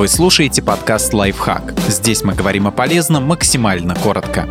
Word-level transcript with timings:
Вы 0.00 0.08
слушаете 0.08 0.62
подкаст 0.62 1.12
«Лайфхак». 1.12 1.78
Здесь 1.86 2.24
мы 2.24 2.32
говорим 2.32 2.66
о 2.66 2.70
полезном 2.70 3.24
максимально 3.24 3.94
коротко. 3.94 4.48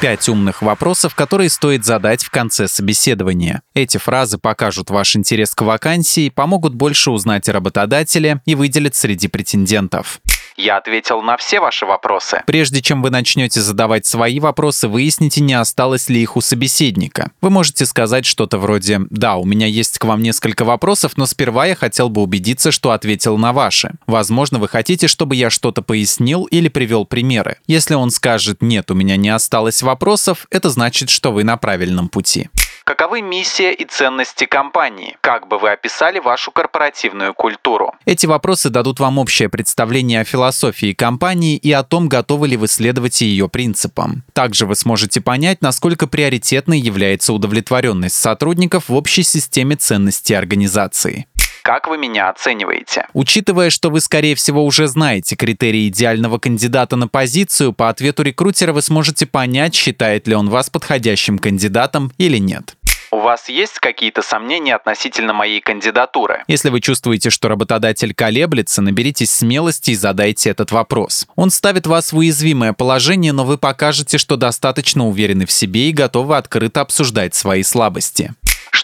Пять 0.00 0.26
умных 0.30 0.62
вопросов, 0.62 1.14
которые 1.14 1.50
стоит 1.50 1.84
задать 1.84 2.24
в 2.24 2.30
конце 2.30 2.66
собеседования. 2.66 3.60
Эти 3.74 3.98
фразы 3.98 4.38
покажут 4.38 4.88
ваш 4.88 5.16
интерес 5.16 5.54
к 5.54 5.60
вакансии, 5.60 6.30
помогут 6.30 6.74
больше 6.74 7.10
узнать 7.10 7.46
о 7.50 7.52
работодателе 7.52 8.40
и 8.46 8.54
выделят 8.54 8.94
среди 8.94 9.28
претендентов. 9.28 10.22
Я 10.56 10.78
ответил 10.78 11.20
на 11.22 11.36
все 11.36 11.60
ваши 11.60 11.84
вопросы. 11.84 12.42
Прежде 12.46 12.80
чем 12.80 13.02
вы 13.02 13.10
начнете 13.10 13.60
задавать 13.60 14.06
свои 14.06 14.40
вопросы, 14.40 14.88
выясните, 14.88 15.42
не 15.42 15.54
осталось 15.54 16.08
ли 16.08 16.22
их 16.22 16.36
у 16.36 16.40
собеседника. 16.40 17.30
Вы 17.42 17.50
можете 17.50 17.84
сказать 17.84 18.24
что-то 18.24 18.58
вроде 18.58 19.00
«Да, 19.10 19.36
у 19.36 19.44
меня 19.44 19.66
есть 19.66 19.98
к 19.98 20.04
вам 20.04 20.22
несколько 20.22 20.64
вопросов, 20.64 21.12
но 21.16 21.26
сперва 21.26 21.66
я 21.66 21.74
хотел 21.74 22.08
бы 22.08 22.22
убедиться, 22.22 22.72
что 22.72 22.92
ответил 22.92 23.36
на 23.36 23.52
ваши». 23.52 23.92
Возможно, 24.06 24.58
вы 24.58 24.68
хотите, 24.68 25.08
чтобы 25.08 25.36
я 25.36 25.50
что-то 25.50 25.82
пояснил 25.82 26.44
или 26.44 26.68
привел 26.68 27.04
примеры. 27.04 27.58
Если 27.66 27.94
он 27.94 28.10
скажет 28.10 28.62
«Нет, 28.62 28.90
у 28.90 28.94
меня 28.94 29.16
не 29.16 29.28
осталось 29.28 29.82
вопросов», 29.82 30.46
это 30.50 30.70
значит, 30.70 31.10
что 31.10 31.32
вы 31.32 31.44
на 31.44 31.56
правильном 31.58 32.08
пути. 32.08 32.48
Каковы 32.86 33.20
миссия 33.20 33.72
и 33.72 33.84
ценности 33.84 34.44
компании? 34.44 35.16
Как 35.20 35.48
бы 35.48 35.58
вы 35.58 35.72
описали 35.72 36.20
вашу 36.20 36.52
корпоративную 36.52 37.34
культуру? 37.34 37.92
Эти 38.04 38.26
вопросы 38.26 38.70
дадут 38.70 39.00
вам 39.00 39.18
общее 39.18 39.48
представление 39.48 40.20
о 40.20 40.24
философии 40.24 40.92
компании 40.92 41.56
и 41.56 41.72
о 41.72 41.82
том, 41.82 42.08
готовы 42.08 42.46
ли 42.46 42.56
вы 42.56 42.68
следовать 42.68 43.22
ее 43.22 43.48
принципам. 43.48 44.22
Также 44.34 44.66
вы 44.66 44.76
сможете 44.76 45.20
понять, 45.20 45.62
насколько 45.62 46.06
приоритетной 46.06 46.78
является 46.78 47.32
удовлетворенность 47.32 48.14
сотрудников 48.14 48.88
в 48.88 48.94
общей 48.94 49.24
системе 49.24 49.74
ценностей 49.74 50.34
организации. 50.34 51.26
Как 51.66 51.88
вы 51.88 51.98
меня 51.98 52.28
оцениваете? 52.28 53.08
Учитывая, 53.12 53.70
что 53.70 53.90
вы, 53.90 54.00
скорее 54.00 54.36
всего, 54.36 54.64
уже 54.64 54.86
знаете 54.86 55.34
критерии 55.34 55.88
идеального 55.88 56.38
кандидата 56.38 56.94
на 56.94 57.08
позицию, 57.08 57.72
по 57.72 57.88
ответу 57.88 58.22
рекрутера 58.22 58.72
вы 58.72 58.82
сможете 58.82 59.26
понять, 59.26 59.74
считает 59.74 60.28
ли 60.28 60.36
он 60.36 60.48
вас 60.48 60.70
подходящим 60.70 61.40
кандидатом 61.40 62.12
или 62.18 62.38
нет. 62.38 62.75
У 63.10 63.18
вас 63.18 63.48
есть 63.48 63.78
какие-то 63.78 64.22
сомнения 64.22 64.74
относительно 64.74 65.32
моей 65.32 65.60
кандидатуры? 65.60 66.44
Если 66.48 66.70
вы 66.70 66.80
чувствуете, 66.80 67.30
что 67.30 67.48
работодатель 67.48 68.14
колеблется, 68.14 68.82
наберитесь 68.82 69.30
смелости 69.30 69.92
и 69.92 69.94
задайте 69.94 70.50
этот 70.50 70.72
вопрос. 70.72 71.26
Он 71.36 71.50
ставит 71.50 71.86
вас 71.86 72.12
в 72.12 72.18
уязвимое 72.18 72.72
положение, 72.72 73.32
но 73.32 73.44
вы 73.44 73.58
покажете, 73.58 74.18
что 74.18 74.36
достаточно 74.36 75.06
уверены 75.06 75.46
в 75.46 75.52
себе 75.52 75.88
и 75.88 75.92
готовы 75.92 76.36
открыто 76.36 76.80
обсуждать 76.80 77.34
свои 77.34 77.62
слабости. 77.62 78.34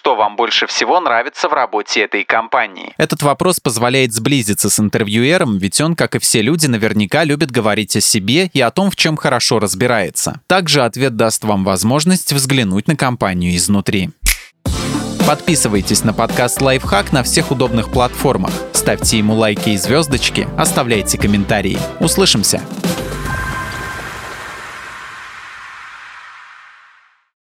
Что 0.02 0.16
вам 0.16 0.34
больше 0.34 0.66
всего 0.66 0.98
нравится 0.98 1.48
в 1.48 1.52
работе 1.52 2.00
этой 2.00 2.24
компании? 2.24 2.92
Этот 2.96 3.22
вопрос 3.22 3.60
позволяет 3.60 4.12
сблизиться 4.12 4.68
с 4.68 4.80
интервьюером, 4.80 5.58
ведь 5.58 5.80
он, 5.80 5.94
как 5.94 6.16
и 6.16 6.18
все 6.18 6.42
люди, 6.42 6.66
наверняка 6.66 7.22
любит 7.22 7.52
говорить 7.52 7.94
о 7.94 8.00
себе 8.00 8.50
и 8.52 8.60
о 8.60 8.72
том, 8.72 8.90
в 8.90 8.96
чем 8.96 9.16
хорошо 9.16 9.60
разбирается. 9.60 10.40
Также 10.48 10.82
ответ 10.82 11.14
даст 11.14 11.44
вам 11.44 11.62
возможность 11.62 12.32
взглянуть 12.32 12.88
на 12.88 12.96
компанию 12.96 13.54
изнутри. 13.54 14.10
Подписывайтесь 15.24 16.02
на 16.02 16.12
подкаст 16.12 16.60
«Лайфхак» 16.60 17.12
на 17.12 17.22
всех 17.22 17.52
удобных 17.52 17.92
платформах. 17.92 18.50
Ставьте 18.72 19.18
ему 19.18 19.34
лайки 19.34 19.68
и 19.68 19.76
звездочки, 19.76 20.48
оставляйте 20.58 21.16
комментарии. 21.16 21.78
Услышимся! 22.00 22.60